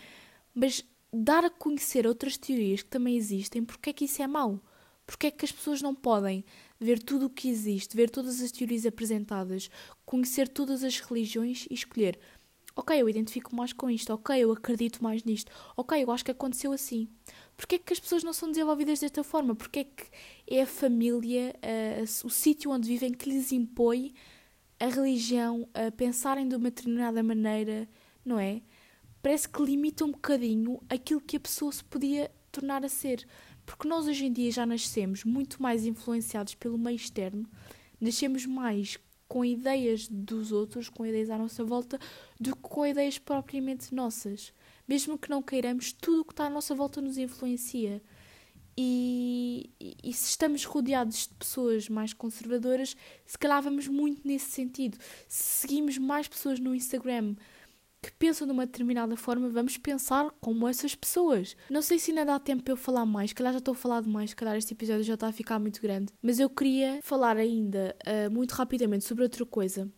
[0.54, 4.62] Mas dar a conhecer outras teorias que também existem, porque é que isso é mau?
[5.08, 6.44] Porque é que as pessoas não podem
[6.80, 9.70] ver tudo o que existe, ver todas as teorias apresentadas,
[10.06, 12.20] conhecer todas as religiões e escolher:
[12.76, 16.32] ok, eu identifico mais com isto, ok, eu acredito mais nisto, ok, eu acho que
[16.32, 17.08] aconteceu assim.
[17.56, 19.56] Porquê é que as pessoas não são desenvolvidas desta forma?
[19.56, 20.04] Porquê é que
[20.48, 24.14] é a família, uh, o sítio onde vivem, que lhes impõe
[24.80, 27.88] a religião a pensarem de uma determinada maneira,
[28.26, 28.62] não é?
[29.22, 33.26] Parece que limita um bocadinho aquilo que a pessoa se podia tornar a ser.
[33.66, 37.50] Porque nós hoje em dia já nascemos muito mais influenciados pelo meio externo,
[38.00, 38.98] nascemos mais
[39.28, 42.00] com ideias dos outros, com ideias à nossa volta,
[42.40, 44.54] do que com ideias propriamente nossas.
[44.88, 48.02] Mesmo que não queiramos, tudo o que está à nossa volta nos influencia.
[48.78, 54.52] E, e, e, se estamos rodeados de pessoas mais conservadoras, se calhar vamos muito nesse
[54.52, 54.98] sentido.
[55.28, 57.36] Se seguimos mais pessoas no Instagram
[58.06, 61.58] que pensam de uma determinada forma, vamos pensar como essas pessoas.
[61.70, 64.02] Não sei se ainda dá tempo para eu falar mais, calhar já estou a falar
[64.02, 66.14] demais, calhar este episódio já está a ficar muito grande.
[66.22, 69.92] Mas eu queria falar ainda uh, muito rapidamente sobre outra coisa.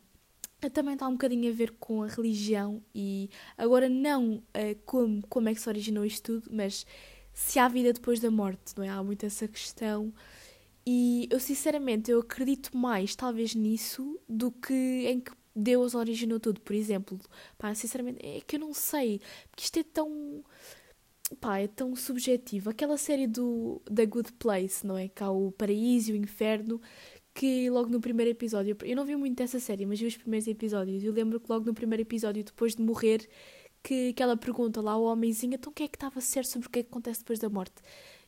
[0.73, 4.43] Também está um bocadinho a ver com a religião e agora não uh,
[4.85, 6.85] como, como é que se originou isto tudo, mas
[7.33, 8.89] se há vida depois da morte, não é?
[8.89, 10.13] Há muito essa questão.
[10.89, 16.61] E eu sinceramente eu acredito mais talvez nisso do que em que Deus originou tudo,
[16.61, 17.19] por exemplo.
[17.57, 20.43] Pá, sinceramente, é que eu não sei, porque isto é tão
[21.41, 22.69] pá, é tão subjetivo.
[22.69, 25.09] Aquela série do The Good Place, não é?
[25.19, 26.81] Há o paraíso e o inferno,
[27.33, 30.47] que logo no primeiro episódio, eu não vi muito dessa série, mas vi os primeiros
[30.47, 31.03] episódios.
[31.03, 33.27] Eu lembro que logo no primeiro episódio, depois de morrer,
[33.83, 36.67] que, que ela pergunta lá ao homenzinho, então o que é que estava certo sobre
[36.67, 37.75] o que é que acontece depois da morte?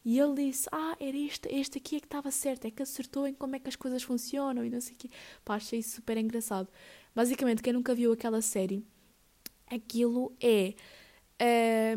[0.05, 3.27] E ele disse, ah, era este, este aqui é que estava certo, é que acertou
[3.27, 5.09] em como é que as coisas funcionam e não sei o quê.
[5.43, 6.69] Pá, achei super engraçado.
[7.15, 8.85] Basicamente, quem nunca viu aquela série,
[9.67, 10.73] aquilo é...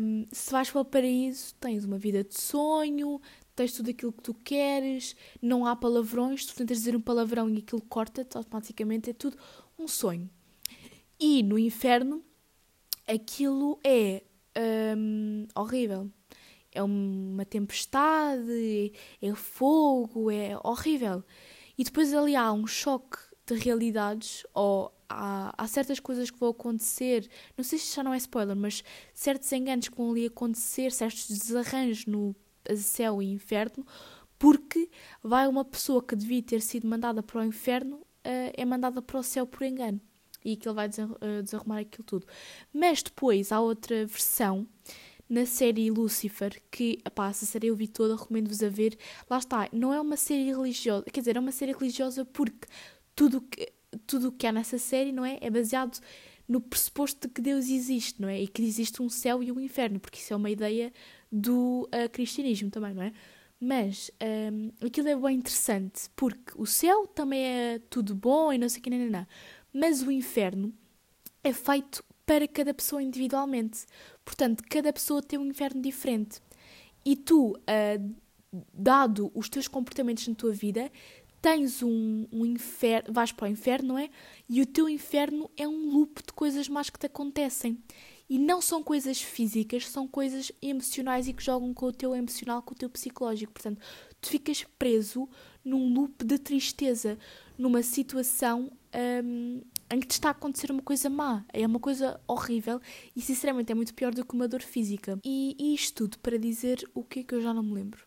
[0.01, 3.19] Um, se vais para o paraíso, tens uma vida de sonho,
[3.53, 7.57] tens tudo aquilo que tu queres, não há palavrões, tu tentas dizer um palavrão e
[7.57, 9.37] aquilo corta-te automaticamente, é tudo
[9.77, 10.29] um sonho.
[11.19, 12.23] E no inferno
[13.07, 14.23] aquilo é
[14.97, 16.09] um, horrível.
[16.71, 21.23] É uma tempestade, é fogo, é horrível.
[21.77, 26.49] E depois ali há um choque de realidades, ou há, há certas coisas que vão
[26.49, 30.91] acontecer, não sei se já não é spoiler, mas certos enganos que vão ali acontecer,
[30.91, 32.35] certos desarranjos no
[32.75, 33.85] céu e inferno,
[34.39, 34.89] porque
[35.21, 39.19] vai uma pessoa que devia ter sido mandada para o inferno, uh, é mandada para
[39.19, 40.01] o céu por engano
[40.43, 42.27] e que ele vai eh, desarrumar aquilo tudo.
[42.73, 44.67] Mas depois há outra versão
[45.29, 48.97] na série Lucifer, que, pá, essa série eu vi toda, recomendo-vos a ver.
[49.29, 52.67] Lá está, não é uma série religiosa, quer dizer, é uma série religiosa porque
[53.15, 53.71] tudo que,
[54.05, 55.37] tudo o que há nessa série, não é?
[55.41, 55.99] É baseado
[56.47, 58.41] no pressuposto de que Deus existe, não é?
[58.41, 60.91] E que existe um céu e um inferno, porque isso é uma ideia
[61.31, 63.13] do uh, cristianismo também, não é?
[63.59, 64.11] Mas
[64.51, 68.79] um, aquilo é bem interessante, porque o céu também é tudo bom e não sei
[68.79, 69.27] o que, não, não, não.
[69.73, 70.73] Mas o inferno
[71.43, 73.85] é feito para cada pessoa individualmente.
[74.25, 76.41] Portanto, cada pessoa tem um inferno diferente.
[77.05, 78.15] E tu, uh,
[78.73, 80.91] dado os teus comportamentos na tua vida,
[81.43, 84.09] tens um, um inferno, vais para o inferno, não é?
[84.47, 87.77] E o teu inferno é um loop de coisas más que te acontecem.
[88.29, 92.61] E não são coisas físicas, são coisas emocionais e que jogam com o teu emocional,
[92.61, 93.51] com o teu psicológico.
[93.51, 93.81] Portanto,
[94.21, 95.27] tu ficas preso
[95.65, 97.19] num loop de tristeza,
[97.57, 98.71] numa situação
[99.25, 101.43] um, em que te está a acontecer uma coisa má.
[101.51, 102.79] É uma coisa horrível
[103.13, 105.19] e, sinceramente, é muito pior do que uma dor física.
[105.25, 108.05] E, e isto tudo para dizer o que é que eu já não me lembro.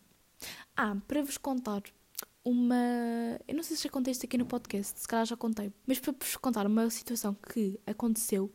[0.75, 1.83] Ah, para vos contar
[2.49, 3.39] uma.
[3.47, 5.99] Eu não sei se já contei isto aqui no podcast, se calhar já contei, mas
[5.99, 8.51] para vos contar uma situação que aconteceu,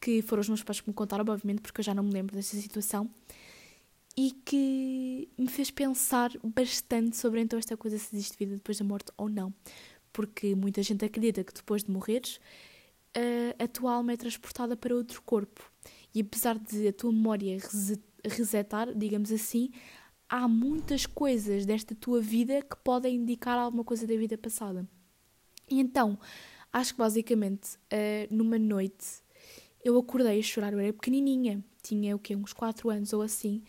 [0.00, 2.34] que foram os meus pais que me contaram, obviamente, porque eu já não me lembro
[2.36, 3.10] dessa situação,
[4.16, 8.84] e que me fez pensar bastante sobre então esta coisa se existe vida depois da
[8.84, 9.52] morte ou não
[10.12, 12.40] porque muita gente acredita que depois de morreres,
[13.56, 15.70] a tua alma é transportada para outro corpo.
[16.12, 17.56] E apesar de a tua memória
[18.24, 19.70] resetar, digamos assim,
[20.28, 24.88] há muitas coisas desta tua vida que podem indicar alguma coisa da vida passada.
[25.70, 26.18] E então,
[26.72, 27.78] acho que basicamente,
[28.30, 29.22] numa noite,
[29.82, 30.72] eu acordei a chorar.
[30.72, 32.36] Eu era pequenininha, tinha o quê?
[32.36, 33.62] Uns 4 anos ou assim.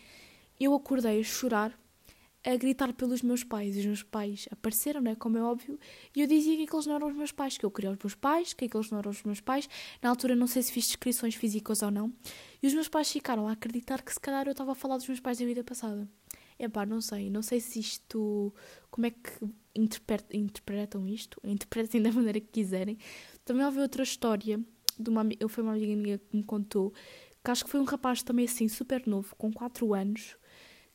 [0.58, 1.78] Eu acordei a chorar
[2.42, 3.76] a gritar pelos meus pais.
[3.76, 5.78] E os meus pais apareceram, né, como é óbvio,
[6.16, 8.14] e eu dizia que aqueles não eram os meus pais, que eu queria os meus
[8.14, 9.68] pais, que aqueles não eram os meus pais.
[10.02, 12.12] Na altura não sei se fiz descrições físicas ou não.
[12.62, 15.06] E os meus pais ficaram a acreditar que se calhar eu estava a falar dos
[15.06, 16.08] meus pais da vida passada.
[16.60, 17.30] É pá, não sei.
[17.30, 18.54] Não sei se isto.
[18.90, 19.30] Como é que
[19.74, 21.40] interpretam isto?
[21.44, 22.98] Interpretem da maneira que quiserem.
[23.44, 24.60] Também houve outra história.
[24.98, 26.92] De uma, eu foi uma amiga minha que me contou
[27.42, 30.36] que acho que foi um rapaz também assim super novo, com 4 anos,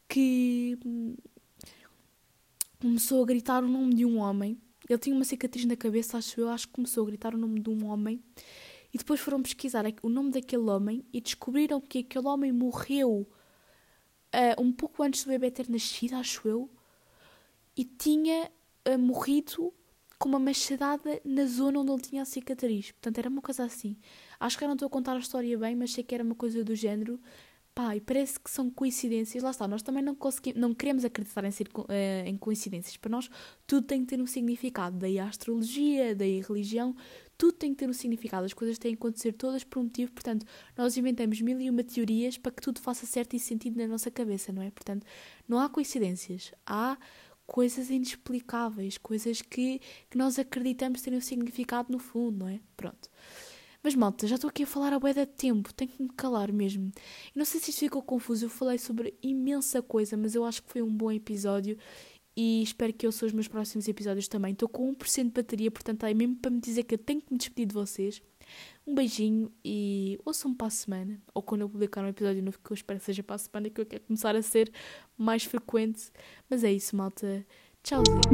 [0.08, 1.16] que hum,
[2.80, 4.58] começou a gritar o nome de um homem.
[4.88, 7.60] Ele tinha uma cicatriz na cabeça, acho eu, acho que começou a gritar o nome
[7.60, 8.22] de um homem.
[8.94, 13.28] E depois foram pesquisar o nome daquele homem e descobriram que aquele homem morreu
[14.36, 16.70] uh, um pouco antes do bebê ter nascido, acho eu,
[17.76, 18.52] e tinha
[18.88, 19.74] uh, morrido
[20.20, 22.92] com uma machadada na zona onde ele tinha a cicatriz.
[22.92, 23.98] Portanto, era uma coisa assim.
[24.40, 26.36] Acho que eu não estou a contar a história bem, mas sei que era uma
[26.36, 27.20] coisa do género.
[27.76, 29.44] Pá, e parece que são coincidências.
[29.44, 32.96] Lá está, nós também não conseguimos, não queremos acreditar em, uh, em coincidências.
[32.96, 33.30] Para nós,
[33.68, 34.98] tudo tem que ter um significado.
[34.98, 36.96] Daí a astrologia, daí a religião,
[37.38, 38.46] tudo tem que ter um significado.
[38.46, 40.10] As coisas têm que acontecer todas por um motivo.
[40.14, 40.46] Portanto,
[40.78, 44.10] nós inventamos mil e uma teorias para que tudo faça certo e sentido na nossa
[44.10, 44.72] cabeça, não é?
[44.72, 45.06] Portanto,
[45.46, 46.54] não há coincidências.
[46.66, 46.98] Há
[47.46, 52.62] coisas inexplicáveis, coisas que, que nós acreditamos terem um significado no fundo, não é?
[52.78, 53.10] Pronto.
[53.86, 56.52] Mas malta, já estou aqui a falar a boeda de tempo, tenho que me calar
[56.52, 56.92] mesmo.
[56.96, 60.64] Eu não sei se isto ficou confuso, eu falei sobre imensa coisa, mas eu acho
[60.64, 61.78] que foi um bom episódio
[62.36, 64.54] e espero que eu ouçam os meus próximos episódios também.
[64.54, 67.32] Estou com 1% de bateria, portanto, aí mesmo para me dizer que eu tenho que
[67.32, 68.24] me despedir de vocês.
[68.88, 72.72] Um beijinho e ouçam-me para a semana, ou quando eu publicar um episódio novo, que
[72.72, 74.72] eu espero que seja para a semana, que eu quero começar a ser
[75.16, 76.12] mais frequente.
[76.50, 77.46] Mas é isso, malta.
[77.84, 78.26] Tchauzinho.